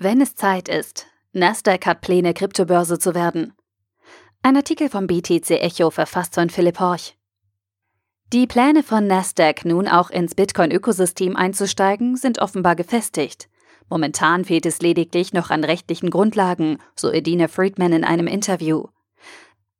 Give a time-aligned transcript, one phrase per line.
[0.00, 1.06] Wenn es Zeit ist.
[1.32, 3.52] Nasdaq hat Pläne, Kryptobörse zu werden.
[4.42, 7.16] Ein Artikel vom BTC Echo verfasst von Philipp Horch.
[8.32, 13.48] Die Pläne von Nasdaq, nun auch ins Bitcoin-Ökosystem einzusteigen, sind offenbar gefestigt.
[13.90, 18.84] Momentan fehlt es lediglich noch an rechtlichen Grundlagen, so Edina Friedman in einem Interview.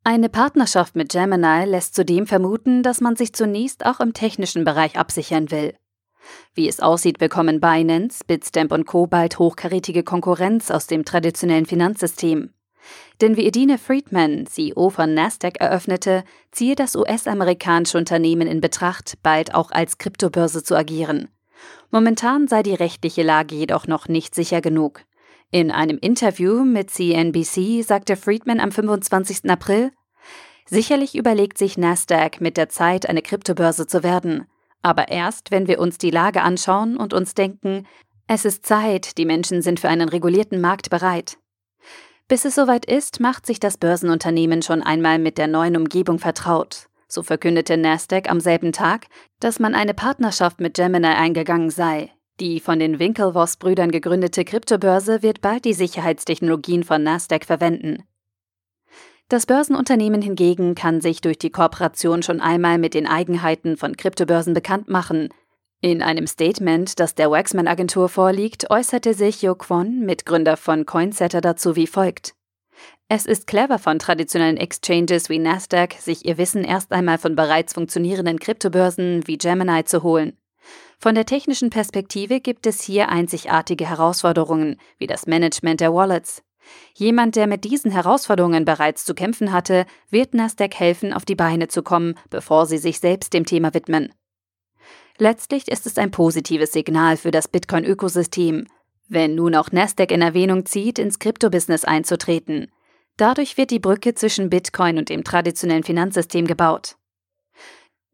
[0.03, 4.99] Eine Partnerschaft mit Gemini lässt zudem vermuten, dass man sich zunächst auch im technischen Bereich
[4.99, 5.77] absichern will.
[6.55, 9.07] Wie es aussieht, bekommen Binance, Bitstamp und Co.
[9.07, 12.51] bald hochkarätige Konkurrenz aus dem traditionellen Finanzsystem.
[13.21, 19.55] Denn wie Edina Friedman, CEO von Nasdaq, eröffnete, ziehe das US-amerikanische Unternehmen in Betracht, bald
[19.55, 21.29] auch als Kryptobörse zu agieren.
[21.91, 25.03] Momentan sei die rechtliche Lage jedoch noch nicht sicher genug.
[25.51, 29.51] In einem Interview mit CNBC sagte Friedman am 25.
[29.51, 29.91] April,
[30.71, 34.47] Sicherlich überlegt sich Nasdaq mit der Zeit eine Kryptobörse zu werden,
[34.83, 37.87] aber erst, wenn wir uns die Lage anschauen und uns denken,
[38.27, 41.39] es ist Zeit, die Menschen sind für einen regulierten Markt bereit.
[42.29, 46.89] Bis es soweit ist, macht sich das Börsenunternehmen schon einmal mit der neuen Umgebung vertraut.
[47.09, 49.07] So verkündete Nasdaq am selben Tag,
[49.41, 52.11] dass man eine Partnerschaft mit Gemini eingegangen sei.
[52.39, 58.05] Die von den Winklevoss-Brüdern gegründete Kryptobörse wird bald die Sicherheitstechnologien von Nasdaq verwenden.
[59.29, 64.55] Das Börsenunternehmen hingegen kann sich durch die Kooperation schon einmal mit den Eigenheiten von Kryptobörsen
[64.55, 65.29] bekannt machen.
[65.83, 71.77] In einem Statement, das der Waxman-Agentur vorliegt, äußerte sich Jo Kwon, Mitgründer von Coinsetter, dazu
[71.77, 72.35] wie folgt.
[73.09, 77.75] Es ist clever von traditionellen Exchanges wie Nasdaq, sich ihr Wissen erst einmal von bereits
[77.75, 80.39] funktionierenden Kryptobörsen wie Gemini zu holen.
[80.99, 86.43] Von der technischen Perspektive gibt es hier einzigartige Herausforderungen, wie das Management der Wallets.
[86.95, 91.69] Jemand, der mit diesen Herausforderungen bereits zu kämpfen hatte, wird Nasdaq helfen, auf die Beine
[91.69, 94.13] zu kommen, bevor sie sich selbst dem Thema widmen.
[95.19, 98.67] Letztlich ist es ein positives Signal für das Bitcoin-Ökosystem,
[99.09, 102.71] wenn nun auch Nasdaq in Erwähnung zieht, ins Kryptobusiness einzutreten.
[103.17, 106.97] Dadurch wird die Brücke zwischen Bitcoin und dem traditionellen Finanzsystem gebaut.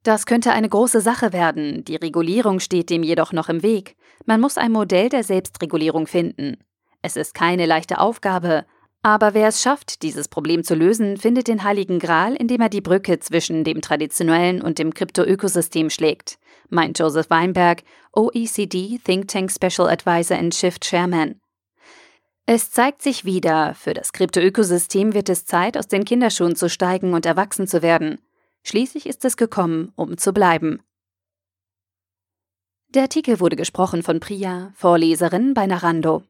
[0.03, 3.97] Das könnte eine große Sache werden, die Regulierung steht dem jedoch noch im Weg.
[4.27, 6.59] Man muss ein Modell der Selbstregulierung finden.
[7.05, 8.65] Es ist keine leichte Aufgabe,
[9.03, 12.81] aber wer es schafft, dieses Problem zu lösen, findet den heiligen Gral, indem er die
[12.81, 16.39] Brücke zwischen dem traditionellen und dem Krypto-Ökosystem schlägt,
[16.71, 17.83] meint Joseph Weinberg,
[18.15, 21.43] OECD Think Tank Special Advisor in Shift Chairman.
[22.47, 27.13] Es zeigt sich wieder, für das Krypto-Ökosystem wird es Zeit, aus den Kinderschuhen zu steigen
[27.13, 28.19] und erwachsen zu werden.
[28.63, 30.81] Schließlich ist es gekommen, um zu bleiben.
[32.89, 36.23] Der Artikel wurde gesprochen von Priya, Vorleserin bei Narando.